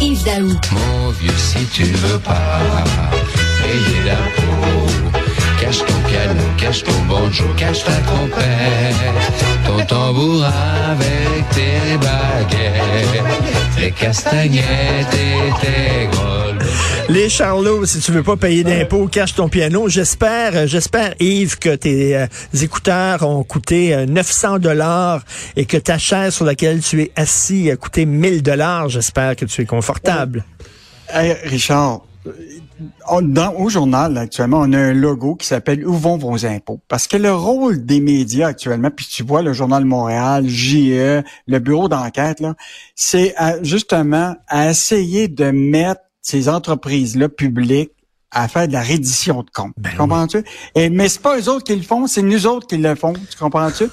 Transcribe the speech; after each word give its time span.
Mon 0.00 1.10
vieux, 1.10 1.30
si 1.36 1.62
tu 1.66 1.84
veux 1.84 2.18
pas 2.20 2.58
payer 3.62 4.00
d'impôts, 4.06 5.10
cache 5.60 5.80
ton 5.80 6.00
piano, 6.08 6.40
cache 6.56 6.82
ton 6.84 7.02
banjo, 7.06 7.44
cache 7.54 7.84
ta 7.84 7.92
trompette, 7.92 8.96
ton 9.66 9.84
tambour 9.84 10.42
avec 10.90 11.48
tes 11.50 11.98
baguettes, 11.98 13.24
tes 13.76 13.90
castagnettes 13.90 15.12
et 15.12 15.60
tes 15.60 16.06
grolles. 16.06 16.49
Les 17.08 17.28
Charlots, 17.28 17.86
si 17.86 18.00
tu 18.00 18.12
veux 18.12 18.22
pas 18.22 18.36
payer 18.36 18.64
d'impôts, 18.64 19.06
cache 19.06 19.34
ton 19.34 19.48
piano. 19.48 19.88
J'espère, 19.88 20.56
euh, 20.56 20.66
j'espère 20.66 21.14
Yves 21.20 21.58
que 21.58 21.74
tes 21.74 22.16
euh, 22.16 22.26
écouteurs 22.60 23.26
ont 23.26 23.42
coûté 23.42 23.94
euh, 23.94 24.06
900 24.06 24.58
dollars 24.58 25.24
et 25.56 25.64
que 25.64 25.76
ta 25.76 25.98
chaise 25.98 26.34
sur 26.34 26.44
laquelle 26.44 26.80
tu 26.80 27.02
es 27.02 27.12
assis 27.16 27.70
a 27.70 27.76
coûté 27.76 28.06
1000 28.06 28.42
dollars. 28.42 28.88
J'espère 28.88 29.36
que 29.36 29.44
tu 29.44 29.62
es 29.62 29.66
confortable. 29.66 30.44
Hey, 31.12 31.36
Richard, 31.44 32.02
euh, 32.26 32.32
dans, 33.22 33.54
au 33.54 33.68
journal, 33.68 34.16
actuellement, 34.16 34.60
on 34.60 34.72
a 34.72 34.78
un 34.78 34.92
logo 34.92 35.34
qui 35.34 35.46
s'appelle 35.46 35.86
Où 35.86 35.94
vont 35.94 36.16
vos 36.16 36.46
impôts? 36.46 36.80
Parce 36.88 37.08
que 37.08 37.16
le 37.16 37.32
rôle 37.32 37.84
des 37.84 38.00
médias 38.00 38.48
actuellement, 38.48 38.90
puis 38.94 39.06
tu 39.10 39.22
vois 39.22 39.42
le 39.42 39.52
Journal 39.52 39.84
Montréal, 39.84 40.46
JE, 40.46 41.22
le 41.46 41.58
bureau 41.58 41.88
d'enquête, 41.88 42.42
c'est 42.94 43.34
justement 43.62 44.36
à 44.48 44.70
essayer 44.70 45.28
de 45.28 45.50
mettre 45.50 46.02
ces 46.22 46.48
entreprises-là 46.48 47.28
publiques 47.28 47.92
à 48.30 48.46
faire 48.46 48.68
de 48.68 48.72
la 48.72 48.82
reddition 48.82 49.42
de 49.42 49.50
comptes. 49.50 49.74
Ben 49.76 49.90
comprends-tu? 49.96 50.44
Et, 50.74 50.88
mais 50.88 51.08
c'est 51.08 51.20
pas 51.20 51.38
eux 51.38 51.48
autres 51.48 51.64
qui 51.64 51.74
le 51.74 51.82
font, 51.82 52.06
c'est 52.06 52.22
nous 52.22 52.46
autres 52.46 52.66
qui 52.66 52.76
le 52.76 52.94
font. 52.94 53.12
Tu 53.12 53.36
comprends-tu? 53.36 53.88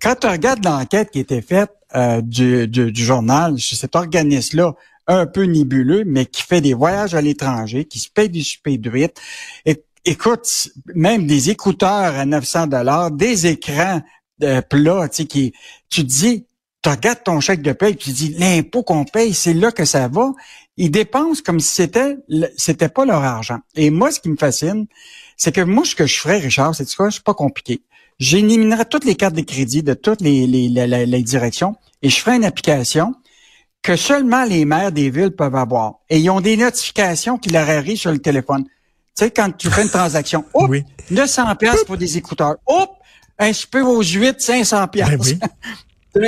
Quand 0.00 0.14
tu 0.20 0.26
regardes 0.26 0.64
l'enquête 0.64 1.10
qui 1.10 1.18
a 1.18 1.20
été 1.22 1.40
faite 1.40 1.70
euh, 1.94 2.20
du, 2.20 2.68
du, 2.68 2.92
du 2.92 3.04
journal 3.04 3.56
chez 3.56 3.76
cet 3.76 3.96
organisme-là, 3.96 4.74
un 5.06 5.26
peu 5.26 5.44
nébuleux, 5.44 6.04
mais 6.06 6.26
qui 6.26 6.42
fait 6.42 6.60
des 6.60 6.74
voyages 6.74 7.14
à 7.14 7.22
l'étranger, 7.22 7.86
qui 7.86 7.98
se 7.98 8.10
paye 8.10 8.28
du 8.28 8.42
super. 8.42 8.74
Et, 9.64 9.84
écoute, 10.04 10.68
même 10.94 11.26
des 11.26 11.48
écouteurs 11.48 12.14
à 12.14 12.26
900 12.26 12.66
dollars, 12.66 13.10
des 13.10 13.46
écrans 13.46 14.02
de 14.38 14.60
plats, 14.60 15.08
tu 15.08 15.16
sais, 15.16 15.24
qui, 15.24 15.52
tu 15.88 16.02
te 16.02 16.06
dis, 16.06 16.46
tu 16.90 16.96
regardes 16.96 17.22
ton 17.24 17.40
chèque 17.40 17.62
de 17.62 17.72
paye, 17.72 17.96
tu 17.96 18.10
dis, 18.10 18.34
l'impôt 18.38 18.82
qu'on 18.82 19.04
paye, 19.04 19.34
c'est 19.34 19.52
là 19.54 19.70
que 19.72 19.84
ça 19.84 20.08
va. 20.08 20.32
Ils 20.76 20.90
dépensent 20.90 21.42
comme 21.44 21.60
si 21.60 21.74
c'était, 21.74 22.16
c'était 22.56 22.88
pas 22.88 23.04
leur 23.04 23.22
argent. 23.22 23.58
Et 23.74 23.90
moi, 23.90 24.10
ce 24.10 24.20
qui 24.20 24.28
me 24.30 24.36
fascine, 24.36 24.86
c'est 25.36 25.52
que 25.54 25.60
moi, 25.60 25.84
ce 25.84 25.94
que 25.94 26.06
je 26.06 26.18
ferais, 26.18 26.38
Richard, 26.38 26.74
c'est 26.74 26.92
quoi? 26.94 27.10
C'est 27.10 27.22
pas 27.22 27.34
compliqué. 27.34 27.82
J'éliminerais 28.18 28.84
toutes 28.84 29.04
les 29.04 29.14
cartes 29.14 29.34
de 29.34 29.42
crédit 29.42 29.82
de 29.82 29.94
toutes 29.94 30.20
les, 30.20 30.46
les, 30.46 30.68
les- 30.68 31.06
les- 31.06 31.22
directions 31.22 31.76
et 32.02 32.08
je 32.08 32.18
ferais 32.20 32.36
une 32.36 32.44
application 32.44 33.14
que 33.82 33.94
seulement 33.94 34.44
les 34.44 34.64
maires 34.64 34.90
des 34.90 35.08
villes 35.10 35.30
peuvent 35.30 35.54
avoir. 35.54 35.94
Et 36.10 36.18
ils 36.18 36.30
ont 36.30 36.40
des 36.40 36.56
notifications 36.56 37.38
qui 37.38 37.50
leur 37.50 37.68
arrivent 37.68 37.98
sur 37.98 38.10
le 38.10 38.18
téléphone. 38.18 38.64
Tu 38.64 38.70
sais, 39.24 39.30
quand 39.30 39.50
tu 39.56 39.68
fais 39.70 39.82
une 39.82 39.90
transaction, 39.90 40.44
Oui. 40.54 40.82
900 41.10 41.54
pièces 41.56 41.84
pour 41.84 41.96
des 41.96 42.16
écouteurs. 42.16 42.56
Hop, 42.66 42.90
un 43.38 43.52
super 43.52 43.86
aux 43.88 44.02
8, 44.02 44.40
500 44.40 44.88
pièces. 44.88 45.08
Ben 45.10 45.20
oui. 45.20 45.38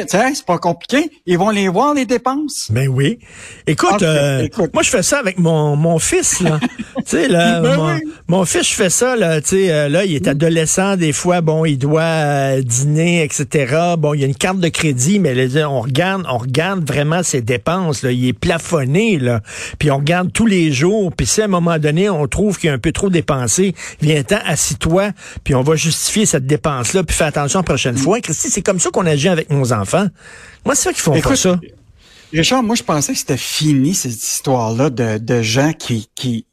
Sais, 0.09 0.35
c'est 0.35 0.47
pas 0.47 0.59
compliqué. 0.59 1.11
Ils 1.27 1.39
vont 1.39 1.51
les 1.51 1.69
voir, 1.69 1.95
les 1.95 2.07
dépenses? 2.07 2.69
Ben 2.71 2.89
oui. 2.89 3.19
Écoute, 3.67 4.03
euh, 4.03 4.43
écoute. 4.45 4.71
moi 4.73 4.83
je 4.83 4.91
fais 4.91 5.03
ça 5.03 5.19
avec 5.19 5.39
mon, 5.39 5.77
mon 5.77 5.99
fils 5.99 6.41
là. 6.41 6.59
tu 6.97 7.03
sais 7.07 7.29
là, 7.29 7.61
Ben 7.61 7.77
mon, 7.77 7.95
oui. 7.95 8.01
Mon 8.31 8.45
fils 8.45 8.71
je 8.71 8.75
fais 8.75 8.91
ça 8.91 9.17
là. 9.17 9.41
Tu 9.41 9.49
sais 9.49 9.73
euh, 9.73 9.89
là, 9.89 10.05
il 10.05 10.15
est 10.15 10.29
adolescent 10.29 10.97
des 10.97 11.13
fois. 11.13 11.41
Bon, 11.41 11.65
il 11.65 11.79
doit 11.79 12.03
euh, 12.03 12.63
dîner, 12.63 13.25
etc. 13.25 13.97
Bon, 13.99 14.15
il 14.15 14.21
y 14.21 14.25
a 14.25 14.29
une 14.29 14.37
carte 14.37 14.61
de 14.61 14.69
crédit, 14.69 15.19
mais 15.19 15.35
là, 15.35 15.69
on 15.69 15.81
regarde, 15.81 16.25
on 16.31 16.39
regarde 16.39 16.87
vraiment 16.87 17.25
ses 17.25 17.43
dépenses. 17.43 18.03
Là, 18.03 18.13
il 18.13 18.29
est 18.29 18.33
plafonné 18.33 19.19
là. 19.19 19.41
Puis 19.81 19.91
on 19.91 19.97
regarde 19.97 20.33
tous 20.33 20.47
les 20.47 20.71
jours. 20.71 21.13
Puis 21.13 21.27
si 21.27 21.43
à 21.43 21.47
un 21.47 21.49
moment 21.49 21.79
donné 21.81 22.09
on 22.09 22.29
trouve 22.29 22.57
qu'il 22.57 22.69
y 22.69 22.71
a 22.71 22.75
un 22.75 22.79
peu 22.79 22.93
trop 22.93 23.11
dépensé, 23.11 23.75
viens-t'en, 24.01 24.39
assis-toi. 24.47 25.11
Puis 25.43 25.57
on 25.57 25.63
va 25.63 25.75
justifier 25.75 26.25
cette 26.25 26.47
dépense 26.47 26.93
là. 26.93 27.03
Puis 27.03 27.17
fais 27.17 27.25
attention 27.25 27.59
la 27.59 27.65
prochaine 27.65 27.97
fois. 27.97 28.21
Christy, 28.21 28.49
c'est 28.49 28.63
comme 28.63 28.79
ça 28.79 28.91
qu'on 28.91 29.07
agit 29.07 29.29
avec 29.29 29.51
nos 29.51 29.73
enfants. 29.73 30.07
Moi, 30.65 30.77
c'est 30.77 30.85
ça 30.85 30.93
qu'ils 30.93 31.03
font 31.03 31.13
pas 31.13 31.19
Écoute, 31.19 31.37
ça. 31.37 31.59
Richard, 32.33 32.63
moi, 32.63 32.77
je 32.77 32.85
pensais 32.85 33.13
que 33.13 33.19
c'était 33.19 33.37
fini, 33.37 33.93
cette 33.93 34.13
histoire-là 34.13 34.91
de, 34.91 35.19
de 35.19 35.43
gens 35.43 35.73
qui, 35.73 36.09
qui 36.15 36.47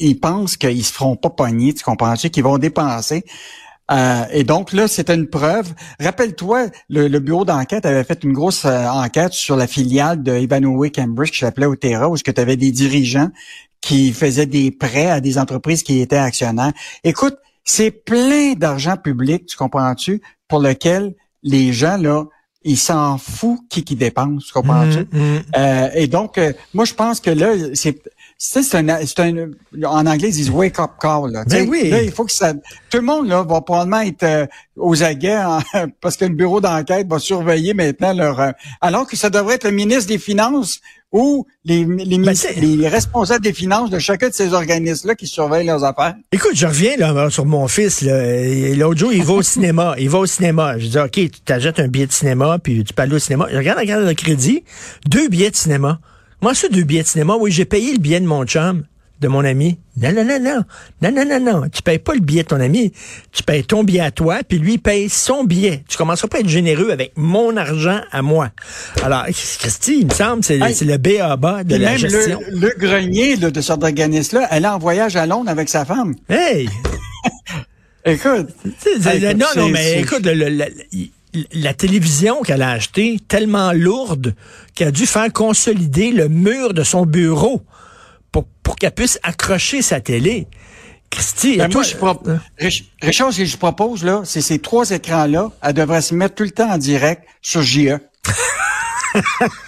ils 0.00 0.18
pensent 0.18 0.56
qu'ils 0.56 0.84
se 0.84 0.92
feront 0.92 1.16
pas 1.16 1.30
pogner, 1.30 1.74
tu 1.74 1.84
comprends-tu, 1.84 2.30
qu'ils 2.30 2.44
vont 2.44 2.58
dépenser. 2.58 3.24
Euh, 3.90 4.24
et 4.30 4.44
donc 4.44 4.72
là, 4.72 4.86
c'était 4.86 5.14
une 5.14 5.28
preuve. 5.28 5.72
Rappelle-toi, 5.98 6.66
le, 6.90 7.08
le 7.08 7.18
bureau 7.20 7.44
d'enquête 7.44 7.86
avait 7.86 8.04
fait 8.04 8.22
une 8.22 8.34
grosse 8.34 8.66
euh, 8.66 8.86
enquête 8.86 9.32
sur 9.32 9.56
la 9.56 9.66
filiale 9.66 10.22
de 10.22 10.38
Ivanhoe 10.38 10.90
Cambridge 10.94 11.30
qui 11.30 11.38
s'appelait 11.38 11.66
Otera, 11.66 12.08
où 12.08 12.16
tu 12.18 12.32
avais 12.36 12.56
des 12.56 12.70
dirigeants 12.70 13.30
qui 13.80 14.12
faisaient 14.12 14.46
des 14.46 14.70
prêts 14.70 15.10
à 15.10 15.20
des 15.20 15.38
entreprises 15.38 15.82
qui 15.82 16.00
étaient 16.00 16.16
actionnaires. 16.16 16.72
Écoute, 17.04 17.36
c'est 17.64 17.90
plein 17.90 18.54
d'argent 18.54 18.96
public, 18.96 19.46
tu 19.46 19.56
comprends-tu, 19.56 20.20
pour 20.48 20.60
lequel 20.60 21.14
les 21.42 21.72
gens 21.72 21.96
là, 21.96 22.24
ils 22.64 22.76
s'en 22.76 23.18
foutent 23.18 23.68
qui 23.70 23.84
qui 23.84 23.94
dépense, 23.94 24.46
tu 24.46 24.52
comprends-tu? 24.52 25.06
Mm, 25.12 25.18
mm. 25.18 25.42
Euh, 25.56 25.88
et 25.94 26.06
donc, 26.08 26.38
euh, 26.38 26.52
moi, 26.74 26.84
je 26.84 26.94
pense 26.94 27.20
que 27.20 27.30
là, 27.30 27.52
c'est 27.74 28.02
c'est 28.40 28.62
c'est 28.62 28.76
un, 28.78 29.04
c'est 29.04 29.18
un, 29.20 29.50
en 29.84 30.06
anglais 30.06 30.28
ils 30.28 30.32
disent 30.32 30.50
wake 30.54 30.78
up 30.78 30.92
call. 31.00 31.32
Là, 31.32 31.44
Ben 31.44 31.68
oui. 31.68 31.90
là, 31.90 32.02
il 32.02 32.12
faut 32.12 32.24
que 32.24 32.32
ça, 32.32 32.52
tout 32.54 32.98
le 32.98 33.02
monde 33.02 33.28
là 33.28 33.42
va 33.42 33.60
probablement 33.60 34.00
être 34.00 34.22
euh, 34.22 34.46
aux 34.76 35.02
aguets 35.02 35.36
en- 35.38 35.60
parce 36.00 36.16
que 36.16 36.24
le 36.24 36.34
bureau 36.34 36.60
d'enquête 36.60 37.08
va 37.08 37.18
surveiller 37.18 37.74
maintenant 37.74 38.12
leur, 38.14 38.40
euh, 38.40 38.50
alors 38.80 39.06
que 39.06 39.16
ça 39.16 39.28
devrait 39.28 39.56
être 39.56 39.64
le 39.64 39.72
ministre 39.72 40.06
des 40.06 40.18
Finances 40.18 40.80
ou 41.10 41.46
les 41.64 41.84
les, 41.86 42.18
Ben, 42.18 42.34
les 42.60 42.86
responsables 42.86 43.42
des 43.42 43.54
finances 43.54 43.88
de 43.88 43.98
chacun 43.98 44.28
de 44.28 44.34
ces 44.34 44.52
organismes 44.52 45.08
là 45.08 45.14
qui 45.14 45.26
surveillent 45.26 45.66
leurs 45.66 45.82
affaires. 45.82 46.14
Écoute, 46.32 46.50
je 46.54 46.66
reviens 46.66 46.96
là, 46.98 47.30
sur 47.30 47.46
mon 47.46 47.66
fils. 47.66 48.02
L'autre 48.02 48.98
jour, 49.00 49.12
il 49.12 49.22
va 49.24 49.32
au 49.32 49.42
cinéma. 49.42 49.94
Il 49.98 50.10
va 50.10 50.18
au 50.18 50.26
cinéma. 50.26 50.78
Je 50.78 50.86
dis, 50.86 50.98
OK, 50.98 51.12
tu 51.12 51.30
t'achètes 51.46 51.80
un 51.80 51.88
billet 51.88 52.06
de 52.06 52.12
cinéma, 52.12 52.58
puis 52.62 52.84
tu 52.84 52.92
peux 52.92 53.02
aller 53.02 53.14
au 53.14 53.18
cinéma. 53.18 53.46
Je 53.50 53.56
regarde 53.56 53.78
la 53.78 53.86
carte 53.86 54.04
de 54.04 54.12
crédit, 54.12 54.64
deux 55.08 55.28
billets 55.28 55.50
de 55.50 55.56
cinéma. 55.56 55.98
Moi, 56.40 56.54
ça, 56.54 56.68
deux 56.68 56.84
billets 56.84 57.02
de 57.02 57.08
cinéma, 57.08 57.34
oui, 57.38 57.50
j'ai 57.50 57.64
payé 57.64 57.92
le 57.92 57.98
billet 57.98 58.20
de 58.20 58.26
mon 58.26 58.44
chum, 58.44 58.84
de 59.20 59.26
mon 59.28 59.44
ami. 59.44 59.78
Non, 60.00 60.12
non, 60.12 60.24
non, 60.24 60.38
non. 60.40 60.62
Non, 61.02 61.10
non, 61.12 61.24
non, 61.26 61.40
non. 61.40 61.68
Tu 61.68 61.82
payes 61.82 61.98
pas 61.98 62.14
le 62.14 62.20
billet 62.20 62.44
de 62.44 62.48
ton 62.48 62.60
ami. 62.60 62.92
Tu 63.32 63.42
payes 63.42 63.64
ton 63.64 63.82
billet 63.82 64.00
à 64.00 64.10
toi, 64.12 64.38
puis 64.48 64.58
lui, 64.58 64.74
il 64.74 64.78
paye 64.78 65.08
son 65.08 65.42
billet. 65.42 65.82
Tu 65.88 65.96
commenceras 65.96 66.28
pas 66.28 66.36
à 66.36 66.40
être 66.40 66.48
généreux 66.48 66.90
avec 66.92 67.12
mon 67.16 67.56
argent 67.56 68.00
à 68.12 68.22
moi. 68.22 68.50
Alors, 69.02 69.24
Christy, 69.26 69.98
il 70.02 70.06
me 70.06 70.12
semble, 70.12 70.44
c'est 70.44 70.60
Hey. 70.60 70.84
le 70.84 70.96
B 70.98 71.08
à 71.20 71.36
bas 71.36 71.64
de 71.64 71.74
la 71.74 71.90
même 71.90 71.98
gestion. 71.98 72.40
le, 72.52 72.60
le 72.68 72.74
grenier 72.78 73.34
là, 73.34 73.50
de 73.50 73.60
cet 73.60 73.82
organisme 73.82 74.38
là, 74.38 74.46
elle 74.52 74.64
est 74.64 74.68
en 74.68 74.78
voyage 74.78 75.16
à 75.16 75.26
Londres 75.26 75.50
avec 75.50 75.68
sa 75.68 75.84
femme. 75.84 76.14
Hey! 76.28 76.68
Écoute, 78.04 78.48
Hey, 78.86 79.34
non, 79.34 79.46
non, 79.56 79.68
mais 79.68 80.00
écoute, 80.00 80.24
le- 80.24 80.64
la 81.52 81.74
télévision 81.74 82.42
qu'elle 82.42 82.62
a 82.62 82.70
achetée, 82.70 83.18
tellement 83.28 83.72
lourde, 83.72 84.34
qu'elle 84.74 84.88
a 84.88 84.92
dû 84.92 85.06
faire 85.06 85.32
consolider 85.32 86.10
le 86.12 86.28
mur 86.28 86.74
de 86.74 86.82
son 86.82 87.06
bureau 87.06 87.62
pour, 88.32 88.44
pour 88.62 88.76
qu'elle 88.76 88.92
puisse 88.92 89.18
accrocher 89.22 89.82
sa 89.82 90.00
télé. 90.00 90.46
Christy, 91.10 91.56
Ben, 91.56 91.70
moi, 91.72 91.82
je 91.82 91.96
euh, 91.96 92.36
Rich- 92.58 92.84
Richard, 93.00 93.32
ce 93.32 93.38
que 93.38 93.44
je 93.46 93.56
propose, 93.56 94.04
là, 94.04 94.20
c'est 94.24 94.42
ces 94.42 94.58
trois 94.58 94.90
écrans-là, 94.90 95.50
elle 95.62 95.72
devrait 95.72 96.02
se 96.02 96.14
mettre 96.14 96.34
tout 96.34 96.42
le 96.44 96.50
temps 96.50 96.70
en 96.70 96.78
direct 96.78 97.22
sur. 97.40 97.62
JE. 97.62 97.96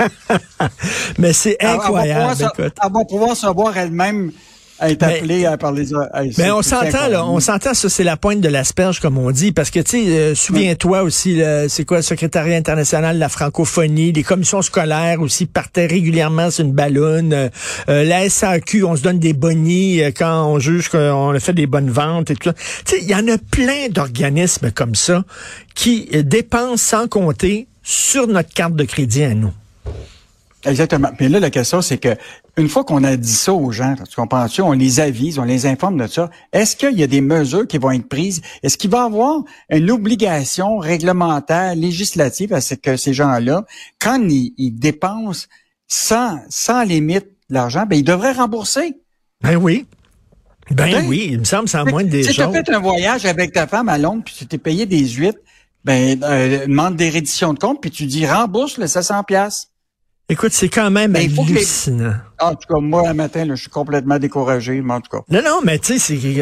mais 1.18 1.32
c'est 1.32 1.56
Elle- 1.60 1.68
elle 1.70 1.76
va 1.76 1.82
incroyable. 1.84 2.20
pouvoir 2.30 2.36
se-. 2.36 2.62
Elle 2.62 2.92
va 2.92 3.04
pouvoir 3.08 3.36
se 3.36 3.46
voir 3.46 3.76
elle-même 3.76 4.32
être 4.88 4.98
par 4.98 5.10
les... 5.10 5.18
C'est- 5.22 5.24
Ben, 6.36 6.52
on 6.52 6.62
s'entend, 6.62 7.08
là, 7.08 7.26
on 7.26 7.40
s'entend, 7.40 7.74
ça, 7.74 7.88
c'est 7.88 8.04
la 8.04 8.16
pointe 8.16 8.40
de 8.40 8.48
l'asperge, 8.48 9.00
comme 9.00 9.18
on 9.18 9.30
dit, 9.30 9.52
parce 9.52 9.70
que, 9.70 9.80
tu 9.80 9.90
sais, 9.90 10.08
euh, 10.08 10.34
souviens-toi 10.34 11.02
aussi, 11.02 11.40
c'est 11.68 11.84
quoi, 11.84 11.98
le 11.98 12.02
secrétariat 12.02 12.56
international 12.56 13.16
de 13.16 13.20
la 13.20 13.28
francophonie, 13.28 14.12
les 14.12 14.22
commissions 14.22 14.62
scolaires 14.62 15.20
aussi 15.20 15.46
partaient 15.46 15.86
régulièrement 15.86 16.50
sur 16.50 16.64
une 16.64 16.72
ballonne, 16.72 17.32
euh, 17.32 17.48
euh, 17.88 18.04
la 18.04 18.28
SAQ, 18.28 18.84
on 18.84 18.96
se 18.96 19.02
donne 19.02 19.18
des 19.18 19.32
bonnies 19.32 20.02
euh, 20.02 20.10
quand 20.16 20.46
on 20.46 20.58
juge 20.58 20.88
qu'on 20.88 21.30
a 21.30 21.40
fait 21.40 21.52
des 21.52 21.66
bonnes 21.66 21.90
ventes 21.90 22.30
et 22.30 22.34
tout 22.36 22.48
ça. 22.50 22.54
Tu 22.84 22.96
sais, 22.96 23.02
il 23.02 23.08
y 23.08 23.14
en 23.14 23.26
a 23.28 23.36
plein 23.50 23.88
d'organismes 23.90 24.70
comme 24.70 24.94
ça 24.94 25.24
qui 25.74 26.08
dépensent 26.24 26.76
sans 26.76 27.08
compter 27.08 27.66
sur 27.82 28.26
notre 28.26 28.52
carte 28.52 28.74
de 28.74 28.84
crédit 28.84 29.24
à 29.24 29.34
nous. 29.34 29.52
Exactement. 30.64 31.10
Mais 31.18 31.28
là, 31.28 31.40
la 31.40 31.50
question, 31.50 31.80
c'est 31.80 31.98
que 31.98 32.16
une 32.56 32.68
fois 32.68 32.84
qu'on 32.84 33.02
a 33.04 33.16
dit 33.16 33.32
ça 33.32 33.52
aux 33.54 33.70
gens, 33.72 33.94
tu 34.08 34.14
comprends-tu, 34.14 34.60
on 34.60 34.72
les 34.72 35.00
avise, 35.00 35.38
on 35.38 35.44
les 35.44 35.66
informe 35.66 35.96
de 35.96 36.06
ça. 36.06 36.30
Est-ce 36.52 36.76
qu'il 36.76 36.98
y 36.98 37.02
a 37.02 37.06
des 37.06 37.22
mesures 37.22 37.66
qui 37.66 37.78
vont 37.78 37.90
être 37.92 38.08
prises? 38.08 38.42
Est-ce 38.62 38.76
qu'il 38.76 38.90
va 38.90 38.98
y 38.98 39.06
avoir 39.06 39.42
une 39.70 39.90
obligation 39.90 40.78
réglementaire, 40.78 41.74
législative 41.74 42.52
à 42.52 42.60
ce 42.60 42.74
que 42.74 42.96
ces 42.96 43.14
gens-là, 43.14 43.64
quand 43.98 44.20
ils, 44.28 44.52
ils 44.58 44.72
dépensent 44.72 45.46
sans, 45.88 46.38
sans 46.50 46.82
limite 46.82 47.26
l'argent, 47.48 47.84
ben, 47.88 47.96
ils 47.96 48.04
devraient 48.04 48.32
rembourser. 48.32 48.96
Ben 49.42 49.56
oui. 49.56 49.86
Ben 50.70 50.90
Ben, 50.90 51.04
oui, 51.08 51.28
il 51.32 51.38
me 51.40 51.44
semble, 51.44 51.68
c'est 51.68 51.78
à 51.78 51.84
moins 51.84 52.04
des 52.04 52.22
Si 52.22 52.32
tu 52.34 52.42
as 52.42 52.44
choses. 52.44 52.54
fait 52.54 52.68
un 52.70 52.78
voyage 52.80 53.24
avec 53.26 53.52
ta 53.52 53.66
femme 53.66 53.88
à 53.88 53.98
Londres, 53.98 54.22
puis 54.24 54.34
tu 54.36 54.46
t'es 54.46 54.58
payé 54.58 54.86
des 54.86 55.08
huîtres, 55.08 55.40
ben, 55.84 56.22
euh, 56.22 56.66
demande 56.66 56.96
des 56.96 57.08
redditions 57.10 57.54
de 57.54 57.58
compte, 57.58 57.80
puis 57.80 57.90
tu 57.90 58.06
dis 58.06 58.26
rembourse 58.26 58.76
le 58.78 58.86
700 58.86 59.24
pièces. 59.24 59.69
Écoute, 60.30 60.52
c'est 60.52 60.68
quand 60.68 60.90
même 60.90 61.12
les- 61.12 61.28
hallucinant. 61.38 62.14
En 62.40 62.54
tout 62.54 62.72
cas, 62.72 62.80
moi, 62.80 63.06
un 63.08 63.12
matin, 63.14 63.44
là, 63.44 63.54
je 63.56 63.62
suis 63.62 63.70
complètement 63.70 64.18
découragé, 64.18 64.80
mais 64.80 64.94
en 64.94 65.00
tout 65.00 65.10
cas. 65.10 65.22
Non, 65.28 65.42
non, 65.44 65.60
mais 65.64 65.78
tu 65.78 65.98
sais, 65.98 66.16
c'est- 66.16 66.38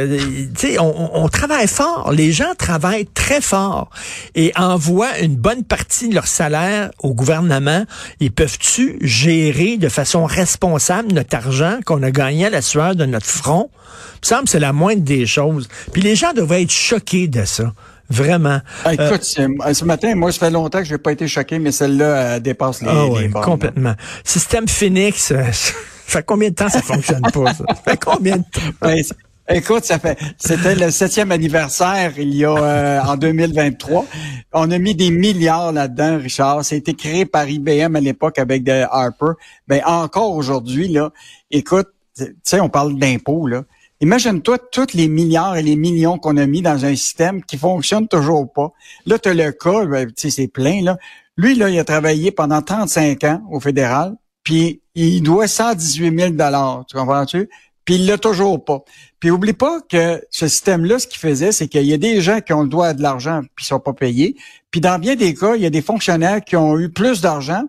euh, 0.78 0.80
on- 0.80 1.10
on 1.14 1.28
travaille 1.28 1.66
fort. 1.66 2.12
Les 2.12 2.30
gens 2.30 2.52
travaillent 2.56 3.08
très 3.12 3.40
fort 3.40 3.90
et 4.36 4.52
envoient 4.56 5.18
une 5.20 5.34
bonne 5.36 5.64
partie 5.64 6.08
de 6.10 6.14
leur 6.14 6.26
salaire 6.28 6.90
au 7.02 7.14
gouvernement. 7.14 7.84
Ils 8.20 8.30
peuvent-tu 8.30 8.98
gérer 9.00 9.76
de 9.78 9.88
façon 9.88 10.24
responsable 10.26 11.12
notre 11.12 11.34
argent 11.36 11.78
qu'on 11.84 12.02
a 12.02 12.10
gagné 12.10 12.46
à 12.46 12.50
la 12.50 12.62
sueur 12.62 12.94
de 12.94 13.06
notre 13.06 13.26
front? 13.26 13.70
Il 14.14 14.20
me 14.22 14.26
semble 14.26 14.44
que 14.44 14.50
c'est 14.50 14.60
la 14.60 14.72
moindre 14.72 15.02
des 15.02 15.26
choses. 15.26 15.68
Puis 15.92 16.02
les 16.02 16.14
gens 16.14 16.32
devraient 16.32 16.62
être 16.62 16.70
choqués 16.70 17.26
de 17.26 17.44
ça. 17.44 17.72
Vraiment. 18.10 18.60
Ah, 18.84 18.90
Euh, 18.98 19.08
écoute, 19.08 19.22
c'est- 19.24 19.74
ce 19.74 19.84
matin, 19.84 20.14
moi, 20.14 20.32
ça 20.32 20.38
fait 20.46 20.50
longtemps 20.50 20.78
que 20.78 20.84
je 20.84 20.92
n'ai 20.92 20.98
pas 20.98 21.12
été 21.12 21.28
choqué, 21.28 21.58
mais 21.58 21.72
celle-là 21.72 22.36
elle 22.36 22.42
dépasse 22.42 22.80
les, 22.80 22.88
bornes, 22.88 23.22
là. 23.32 23.40
complètement. 23.42 23.94
Système 24.24 24.66
Phoenix, 24.66 25.30
euh, 25.30 25.42
ça 25.52 25.72
fait 26.06 26.22
combien 26.24 26.48
de 26.48 26.54
temps 26.54 26.68
ça 26.68 26.80
fonctionne 26.82 27.20
pas, 27.22 27.52
ça? 27.54 27.64
Ça 27.68 27.74
fait 27.92 28.02
combien 28.02 28.36
de 28.38 28.42
temps? 28.42 28.60
Ben, 28.80 29.02
écoute, 29.50 29.84
ça 29.84 29.98
fait, 29.98 30.18
c'était 30.38 30.74
le 30.74 30.90
septième 30.90 31.32
anniversaire 31.32 32.12
il 32.18 32.34
y 32.34 32.44
a 32.46 32.54
euh, 32.56 33.00
en 33.02 33.16
2023. 33.16 34.06
On 34.54 34.70
a 34.70 34.78
mis 34.78 34.94
des 34.94 35.10
milliards 35.10 35.72
là-dedans, 35.72 36.18
Richard. 36.18 36.64
Ça 36.64 36.74
a 36.74 36.78
été 36.78 36.94
créé 36.94 37.26
par 37.26 37.46
IBM 37.48 37.94
à 37.94 38.00
l'époque 38.00 38.38
avec 38.38 38.64
de 38.64 38.84
Harper. 38.90 39.32
Ben 39.66 39.82
encore 39.84 40.34
aujourd'hui 40.34 40.88
là, 40.88 41.10
écoute, 41.50 41.88
tu 42.16 42.24
sais, 42.42 42.58
on 42.60 42.68
parle 42.70 42.98
d'impôts 42.98 43.46
là. 43.46 43.64
Imagine-toi 44.00 44.58
tous 44.70 44.94
les 44.94 45.08
milliards 45.08 45.56
et 45.56 45.62
les 45.62 45.74
millions 45.74 46.18
qu'on 46.18 46.36
a 46.36 46.46
mis 46.46 46.62
dans 46.62 46.84
un 46.84 46.94
système 46.94 47.42
qui 47.42 47.58
fonctionne 47.58 48.06
toujours 48.06 48.52
pas. 48.52 48.72
Là, 49.06 49.18
tu 49.18 49.28
as 49.28 49.34
le 49.34 49.50
cas, 49.50 49.84
ben, 49.86 50.06
tu 50.06 50.14
sais, 50.16 50.30
c'est 50.30 50.48
plein 50.48 50.82
là. 50.82 50.96
Lui 51.36 51.54
là, 51.54 51.68
il 51.68 51.78
a 51.78 51.84
travaillé 51.84 52.30
pendant 52.30 52.62
35 52.62 53.24
ans 53.24 53.42
au 53.50 53.60
fédéral, 53.60 54.14
puis 54.44 54.82
il 54.94 55.22
doit 55.22 55.48
118 55.48 56.18
000 56.18 56.30
dollars. 56.30 56.84
Tu 56.88 56.96
comprends-tu? 56.96 57.48
Puis 57.84 57.94
il 57.94 58.06
l'a 58.06 58.18
toujours 58.18 58.64
pas. 58.64 58.84
Puis 59.18 59.30
oublie 59.30 59.52
pas 59.52 59.80
que 59.80 60.22
ce 60.30 60.46
système-là, 60.46 60.98
ce 60.98 61.06
qu'il 61.06 61.18
faisait, 61.18 61.52
c'est 61.52 61.68
qu'il 61.68 61.86
y 61.86 61.94
a 61.94 61.98
des 61.98 62.20
gens 62.20 62.40
qui 62.40 62.52
ont 62.52 62.62
le 62.62 62.68
droit 62.68 62.92
de 62.92 63.02
l'argent 63.02 63.40
puis 63.56 63.64
sont 63.64 63.80
pas 63.80 63.94
payés. 63.94 64.36
Puis 64.70 64.80
dans 64.80 64.98
bien 64.98 65.16
des 65.16 65.34
cas, 65.34 65.56
il 65.56 65.62
y 65.62 65.66
a 65.66 65.70
des 65.70 65.82
fonctionnaires 65.82 66.42
qui 66.44 66.54
ont 66.54 66.78
eu 66.78 66.90
plus 66.90 67.20
d'argent, 67.20 67.64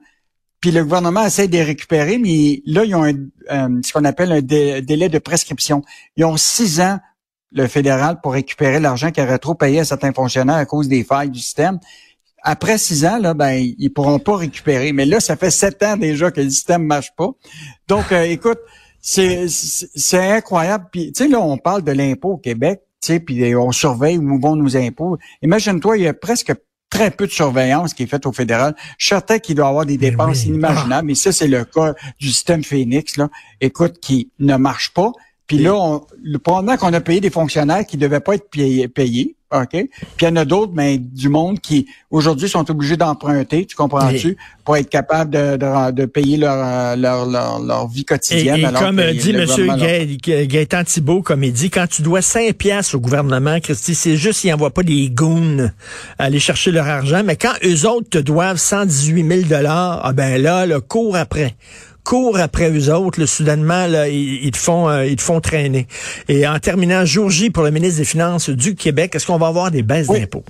puis 0.61 0.71
le 0.71 0.83
gouvernement 0.83 1.25
essaie 1.25 1.47
de 1.47 1.53
les 1.53 1.63
récupérer, 1.63 2.17
mais 2.17 2.61
là, 2.65 2.83
ils 2.83 2.95
ont 2.95 3.03
un, 3.03 3.13
euh, 3.13 3.81
ce 3.83 3.93
qu'on 3.93 4.03
appelle 4.05 4.31
un 4.31 4.41
dé- 4.41 4.81
délai 4.81 5.09
de 5.09 5.19
prescription. 5.19 5.81
Ils 6.17 6.25
ont 6.25 6.37
six 6.37 6.81
ans, 6.81 6.99
le 7.51 7.67
fédéral, 7.67 8.19
pour 8.21 8.33
récupérer 8.33 8.79
l'argent 8.79 9.11
qu'ils 9.11 9.23
auraient 9.23 9.39
trop 9.39 9.55
payé 9.55 9.79
à 9.79 9.85
certains 9.85 10.11
fonctionnaires 10.11 10.57
à 10.57 10.65
cause 10.65 10.87
des 10.87 11.03
failles 11.03 11.29
du 11.29 11.39
système. 11.39 11.79
Après 12.43 12.77
six 12.77 13.05
ans, 13.05 13.17
là, 13.17 13.33
ben, 13.33 13.53
ils 13.77 13.89
pourront 13.89 14.19
pas 14.19 14.37
récupérer. 14.37 14.93
Mais 14.93 15.05
là, 15.05 15.19
ça 15.19 15.35
fait 15.35 15.51
sept 15.51 15.81
ans 15.83 15.97
déjà 15.97 16.31
que 16.31 16.41
le 16.41 16.49
système 16.49 16.83
marche 16.83 17.13
pas. 17.17 17.31
Donc, 17.87 18.11
euh, 18.11 18.23
écoute, 18.23 18.59
c'est 19.01 19.47
c'est 19.47 20.31
incroyable. 20.31 20.87
Puis, 20.91 21.11
tu 21.11 21.23
sais, 21.23 21.29
là, 21.29 21.39
on 21.39 21.57
parle 21.57 21.83
de 21.83 21.91
l'impôt 21.91 22.33
au 22.33 22.37
Québec, 22.37 22.81
tu 23.01 23.13
sais, 23.13 23.19
puis 23.19 23.55
on 23.55 23.71
surveille 23.71 24.17
où 24.17 24.39
vont 24.39 24.55
nos 24.55 24.75
impôts. 24.75 25.17
Imagine-toi, 25.41 25.97
il 25.97 26.03
y 26.03 26.07
a 26.07 26.13
presque 26.13 26.53
très 26.89 27.11
peu 27.11 27.27
de 27.27 27.31
surveillance 27.31 27.93
qui 27.93 28.03
est 28.03 28.07
faite 28.07 28.25
au 28.25 28.31
fédéral. 28.31 28.75
Je 28.97 29.05
suis 29.05 29.09
certain 29.09 29.39
qu'il 29.39 29.55
doit 29.55 29.67
avoir 29.67 29.85
des 29.85 29.97
Mais 29.97 30.09
dépenses 30.11 30.41
oui. 30.43 30.49
inimaginables, 30.49 31.07
mais 31.07 31.15
ça, 31.15 31.31
c'est 31.31 31.47
le 31.47 31.63
cas 31.65 31.93
du 32.19 32.29
système 32.29 32.63
Phoenix, 32.63 33.17
là. 33.17 33.29
Écoute, 33.61 33.99
qui 33.99 34.31
ne 34.39 34.55
marche 34.55 34.93
pas. 34.93 35.11
Puis 35.49 35.57
là, 35.57 35.75
on, 35.75 36.05
le, 36.23 36.37
pendant 36.37 36.77
qu'on 36.77 36.93
a 36.93 37.01
payé 37.01 37.19
des 37.19 37.31
fonctionnaires 37.31 37.85
qui 37.85 37.97
ne 37.97 38.01
devaient 38.03 38.21
pas 38.21 38.35
être 38.35 38.49
payés, 38.49 38.87
payés 38.87 39.35
OK? 39.51 39.69
Puis 39.71 39.89
il 40.21 40.25
y 40.25 40.27
en 40.27 40.35
a 40.35 40.45
d'autres, 40.45 40.73
mais 40.75 40.97
du 40.99 41.27
monde 41.27 41.59
qui, 41.59 41.87
aujourd'hui, 42.11 42.47
sont 42.47 42.69
obligés 42.69 42.97
d'emprunter, 42.97 43.65
tu 43.65 43.75
comprends-tu, 43.75 44.37
pour 44.63 44.77
être 44.77 44.89
capable 44.89 45.31
de, 45.31 45.57
de, 45.57 45.91
de 45.91 46.05
payer 46.05 46.37
leur, 46.37 46.53
euh, 46.55 46.95
leur, 46.95 47.25
leur, 47.25 47.59
leur 47.59 47.87
vie 47.87 48.01
Et, 48.01 48.05
quotidienne. 48.05 48.59
et 48.59 48.65
alors 48.65 48.83
comme 48.83 49.01
dit 49.13 49.31
M. 49.31 49.47
Gay, 49.77 50.45
Gaëtan 50.45 50.83
Thibault, 50.83 51.23
comme 51.23 51.43
il 51.43 51.51
dit, 51.51 51.71
quand 51.71 51.87
tu 51.87 52.03
dois 52.03 52.21
5 52.21 52.53
piastres 52.53 52.95
au 52.95 52.99
gouvernement, 52.99 53.59
Christy, 53.59 53.95
c'est 53.95 54.17
juste 54.17 54.41
qu'ils 54.41 54.51
n'envoient 54.51 54.73
pas 54.73 54.83
des 54.83 55.09
goons 55.09 55.71
aller 56.19 56.39
chercher 56.39 56.71
leur 56.71 56.87
argent, 56.87 57.23
mais 57.25 57.35
quand 57.35 57.53
eux 57.65 57.87
autres 57.87 58.09
te 58.09 58.17
doivent 58.19 58.57
118 58.57 59.43
000 59.49 59.63
ah 59.67 60.11
ben 60.13 60.39
là, 60.41 60.67
le 60.67 60.79
cours 60.79 61.15
après 61.15 61.55
cours 62.09 62.39
après 62.39 62.71
eux 62.71 62.91
autres, 62.91 63.19
là, 63.19 63.27
soudainement, 63.27 63.85
là, 63.85 64.09
ils, 64.09 64.43
ils 64.45 64.51
te 64.51 64.57
font, 64.57 64.89
euh, 64.89 65.05
ils 65.05 65.15
te 65.15 65.21
font 65.21 65.39
traîner. 65.41 65.85
Et 66.27 66.47
en 66.47 66.57
terminant, 66.57 67.05
jour 67.05 67.29
J 67.29 67.51
pour 67.51 67.61
le 67.61 67.69
ministre 67.69 67.99
des 67.99 68.05
Finances 68.05 68.49
du 68.49 68.73
Québec, 68.73 69.13
est-ce 69.13 69.27
qu'on 69.27 69.37
va 69.37 69.45
avoir 69.45 69.69
des 69.69 69.83
baisses 69.83 70.07
Oui. 70.09 70.21
d'impôts? 70.21 70.43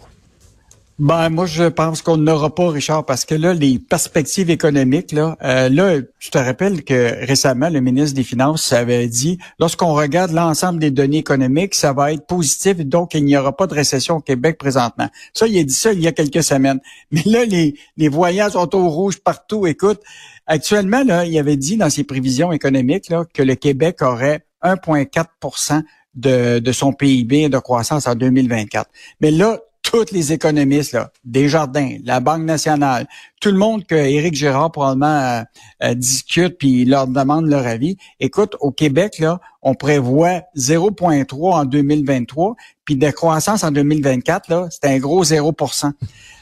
Ben, 0.99 1.29
moi, 1.29 1.45
je 1.45 1.63
pense 1.63 2.01
qu'on 2.01 2.17
n'aura 2.17 2.53
pas, 2.53 2.69
Richard, 2.71 3.05
parce 3.05 3.23
que 3.23 3.33
là, 3.33 3.53
les 3.53 3.79
perspectives 3.79 4.49
économiques, 4.49 5.13
là, 5.13 5.37
euh, 5.41 5.69
là, 5.69 6.01
tu 6.19 6.29
te 6.29 6.37
rappelles 6.37 6.83
que 6.83 7.25
récemment, 7.25 7.69
le 7.69 7.79
ministre 7.79 8.17
des 8.17 8.23
Finances 8.23 8.73
avait 8.73 9.07
dit, 9.07 9.37
lorsqu'on 9.59 9.93
regarde 9.93 10.31
l'ensemble 10.31 10.79
des 10.79 10.91
données 10.91 11.19
économiques, 11.19 11.73
ça 11.73 11.93
va 11.93 12.11
être 12.11 12.27
positif, 12.27 12.79
donc 12.79 13.13
il 13.13 13.23
n'y 13.23 13.37
aura 13.37 13.55
pas 13.55 13.65
de 13.65 13.75
récession 13.75 14.17
au 14.17 14.19
Québec 14.19 14.57
présentement. 14.57 15.07
Ça, 15.33 15.47
il 15.47 15.57
a 15.57 15.63
dit 15.63 15.73
ça 15.73 15.93
il 15.93 16.01
y 16.01 16.07
a 16.07 16.11
quelques 16.11 16.43
semaines. 16.43 16.81
Mais 17.11 17.23
là, 17.25 17.45
les, 17.45 17.75
les 17.95 18.09
voyants 18.09 18.49
sont 18.49 18.75
au 18.75 18.89
rouge 18.89 19.19
partout. 19.19 19.67
Écoute, 19.67 20.01
actuellement, 20.47 21.05
là, 21.05 21.23
il 21.23 21.39
avait 21.39 21.55
dit 21.55 21.77
dans 21.77 21.89
ses 21.89 22.03
prévisions 22.03 22.51
économiques 22.51 23.07
là, 23.07 23.23
que 23.33 23.41
le 23.41 23.55
Québec 23.55 24.01
aurait 24.01 24.41
1,4% 24.63 25.81
de, 26.15 26.59
de 26.59 26.71
son 26.73 26.91
PIB 26.91 27.47
de 27.47 27.57
croissance 27.57 28.05
en 28.05 28.15
2024. 28.15 28.89
Mais 29.21 29.31
là, 29.31 29.59
tous 29.91 30.11
les 30.11 30.33
économistes, 30.33 30.93
là, 30.93 31.11
Desjardins, 31.23 31.97
la 32.03 32.19
Banque 32.19 32.43
nationale, 32.43 33.07
tout 33.41 33.49
le 33.49 33.57
monde 33.57 33.85
que 33.85 33.95
Éric 33.95 34.35
Girard 34.35 34.71
probablement 34.71 35.07
euh, 35.07 35.41
euh, 35.83 35.93
discute 35.95 36.57
puis 36.57 36.85
leur 36.85 37.07
demande 37.07 37.47
leur 37.47 37.65
avis. 37.65 37.97
Écoute, 38.19 38.55
au 38.59 38.71
Québec, 38.71 39.17
là, 39.19 39.39
on 39.61 39.73
prévoit 39.73 40.41
0,3 40.55 41.53
en 41.53 41.65
2023, 41.65 42.55
puis 42.85 42.95
de 42.95 43.09
croissance 43.09 43.63
en 43.63 43.71
2024, 43.71 44.49
là, 44.49 44.67
c'est 44.69 44.85
un 44.85 44.99
gros 44.99 45.23
0% 45.23 45.91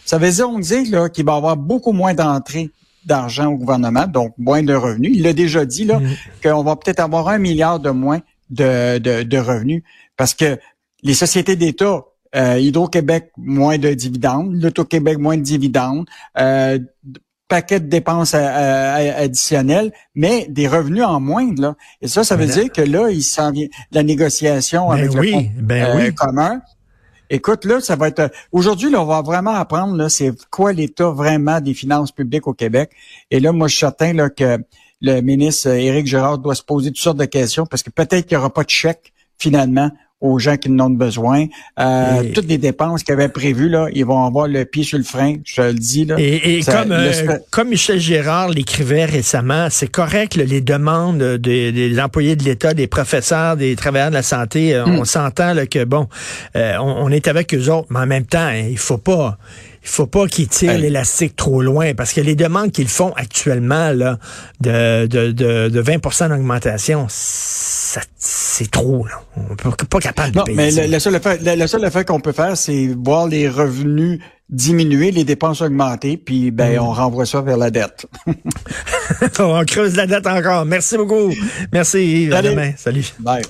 Ça 0.06 0.18
veut 0.18 0.32
dire, 0.32 0.50
on 0.50 0.60
dit 0.60 0.86
là, 0.86 1.10
qu'il 1.10 1.26
va 1.26 1.34
y 1.34 1.38
avoir 1.38 1.56
beaucoup 1.58 1.94
moins 1.94 2.14
d'entrées 2.14 2.70
d'argent 3.06 3.48
au 3.48 3.56
gouvernement, 3.56 4.06
donc 4.06 4.34
moins 4.38 4.64
de 4.64 4.74
revenus. 4.74 5.12
Il 5.16 5.24
l'a 5.24 5.32
déjà 5.32 5.66
dit 5.66 5.86
là, 5.86 6.00
Mm. 6.00 6.10
qu'on 6.44 6.64
va 6.64 6.76
peut-être 6.76 7.00
avoir 7.00 7.30
un 7.30 7.38
milliard 7.38 7.80
de 7.80 7.90
moins 7.90 8.20
de, 8.50 8.98
de, 8.98 9.24
de 9.24 9.38
revenus 9.38 9.84
parce 10.18 10.34
que 10.34 10.60
les 11.04 11.14
sociétés 11.14 11.56
d'État, 11.56 12.04
euh, 12.38 12.60
Hydro-Québec, 12.60 13.31
moins 13.38 13.78
de 13.78 13.94
dividendes, 13.94 14.54
l'Auto-Québec, 14.62 15.18
moins 15.18 15.38
de 15.38 15.42
dividendes, 15.42 16.06
euh, 16.39 16.78
paquet 17.48 17.80
de 17.80 17.88
dépenses 17.88 18.34
à- 18.34 18.45
à- 18.48 18.94
à- 18.95 19.19
additionnelles, 19.22 19.92
mais 20.16 20.48
des 20.50 20.68
revenus 20.68 21.04
en 21.04 21.19
moindre. 21.19 21.62
Là. 21.62 21.75
Et 22.01 22.07
ça, 22.07 22.24
ça 22.24 22.36
veut 22.36 22.45
Voilà. 22.45 22.62
dire 22.63 22.72
que 22.72 22.81
là, 22.81 23.10
il 23.10 23.23
s'en 23.23 23.52
vient 23.52 23.68
la 23.92 24.04
négociation 24.04 24.90
Ben 24.90 24.94
avec 24.97 25.12
oui, 25.14 25.28
le 25.28 25.31
fonds 25.31 25.50
ben 25.62 25.83
euh, 25.85 25.95
oui. 26.07 26.14
commun. 26.14 26.62
Écoute, 27.30 27.66
là, 27.66 27.80
ça 27.81 27.95
va 27.95 28.07
être. 28.09 28.31
Aujourd'hui, 28.52 28.90
là, 28.90 29.02
on 29.02 29.06
va 29.06 29.21
vraiment 29.21 29.52
apprendre 29.56 29.95
là, 29.95 30.07
c'est 30.09 30.31
quoi 30.50 30.71
l'état 30.73 31.09
vraiment 31.09 31.59
des 31.59 31.73
finances 31.73 32.12
publiques 32.12 32.47
au 32.47 32.54
Québec. 32.54 32.92
Et 33.31 33.40
là, 33.40 33.52
moi, 33.52 33.68
je 33.68 33.73
suis 33.76 33.80
certain 33.81 34.14
là, 34.14 34.30
que 34.30 34.57
le 35.02 35.21
ministre 35.21 35.69
euh, 35.69 35.76
Éric 35.76 36.07
Girard 36.07 36.38
doit 36.40 36.56
se 36.56 36.64
poser 36.64 36.90
toutes 36.90 37.02
sortes 37.02 37.18
de 37.18 37.26
questions 37.26 37.66
parce 37.66 37.83
que 37.83 37.90
peut-être 37.90 38.26
qu'il 38.28 38.38
n'y 38.38 38.42
aura 38.42 38.54
pas 38.54 38.64
de 38.64 38.69
chèque 38.69 39.14
finalement 39.38 39.92
aux 40.19 40.40
gens 40.40 40.57
qui 40.57 40.69
en 40.71 40.80
ont 40.80 40.90
besoin. 40.90 41.45
Euh, 41.80 42.21
Et- 42.24 42.31
Toutes 42.33 42.47
les 42.47 42.57
dépenses 42.57 43.04
qu'ils 43.04 43.14
avaient 43.14 43.30
prévues, 43.30 43.69
là, 43.69 43.88
ils 43.94 44.04
vont 44.06 44.26
avoir 44.26 44.47
le 44.47 44.66
pied 44.66 44.83
sur 44.83 44.97
le 44.97 45.04
frein, 45.04 45.36
je 45.45 45.62
le 45.62 45.74
dis. 45.76 46.06
Là. 46.06 46.16
Et, 46.18 46.57
et 46.57 46.62
Ça- 46.64 46.81
comme, 46.81 46.90
le- 46.90 46.95
euh, 47.30 47.38
comme 47.52 47.69
Michel 47.69 48.00
Gérard 48.00 48.50
l'écrivait 48.50 49.06
récemment, 49.06 49.68
c'est 49.69 49.92
correct 49.92 50.36
là, 50.36 50.44
les 50.44 50.62
demandes 50.62 51.21
des, 51.38 51.71
des 51.71 52.00
employés 52.02 52.36
de 52.36 52.44
l'État, 52.44 52.74
des 52.74 52.88
professeurs, 52.88 53.57
des 53.57 53.76
travailleurs 53.76 54.09
de 54.09 54.16
la 54.16 54.24
santé. 54.24 54.74
euh, 54.74 54.86
Hmm. 54.86 55.00
On 55.00 55.06
s'entend 55.06 55.54
là, 55.54 55.68
que 55.68 55.83
bon, 55.83 56.07
euh, 56.56 56.74
on, 56.80 57.06
on 57.06 57.09
est 57.09 57.28
avec 57.28 57.54
eux 57.54 57.69
autres, 57.69 57.88
mais 57.92 58.00
en 58.00 58.07
même 58.07 58.26
temps, 58.26 58.40
hein, 58.40 58.66
il 58.69 58.78
faut 58.80 58.97
pas. 58.97 59.38
Il 59.83 59.90
faut 59.90 60.07
pas 60.07 60.28
qu'ils 60.28 60.50
tirent 60.50 60.71
Hey. 60.71 60.81
l'élastique 60.81 61.38
trop 61.38 61.62
loin 61.62 61.94
parce 61.94 62.12
que 62.12 62.19
les 62.19 62.36
demandes 62.36 62.71
qu'ils 62.74 62.90
font 62.90 63.14
actuellement 63.16 63.92
là, 63.92 64.18
de, 64.59 65.06
de, 65.07 65.31
de, 65.31 65.69
de 65.69 65.80
20 65.80 66.28
d'augmentation, 66.28 67.06
c'est 68.57 68.71
trop. 68.71 69.06
Là. 69.06 69.21
On 69.35 69.42
n'est 69.42 69.87
pas 69.90 69.99
capable 69.99 70.31
de 70.31 70.37
Non, 70.40 70.44
payer 70.45 70.57
mais 70.57 70.71
ça. 70.71 70.85
le, 70.85 70.92
le 70.92 70.99
seul 70.99 71.16
effet, 71.16 71.37
le, 71.44 71.56
le 71.56 71.68
seul 71.68 71.85
effet 71.85 72.04
qu'on 72.06 72.19
peut 72.19 72.31
faire, 72.31 72.57
c'est 72.57 72.87
voir 73.04 73.28
les 73.28 73.47
revenus 73.47 74.19
diminuer, 74.49 75.11
les 75.11 75.26
dépenses 75.26 75.61
augmenter, 75.61 76.16
puis 76.18 76.52
ben 76.52 76.80
on 76.80 76.92
renvoie 76.94 77.26
ça 77.26 77.42
vers 77.42 77.57
la 77.57 77.69
dette. 77.69 78.06
on 79.40 79.64
creuse 79.66 79.95
la 79.95 80.07
dette 80.07 80.26
encore. 80.26 80.66
Merci 80.66 80.97
beaucoup. 80.97 81.33
Merci. 81.71 82.23
Yves. 82.23 82.33
À 82.33 82.42
demain. 82.42 82.71
Salut. 82.78 83.14
Bye. 83.19 83.44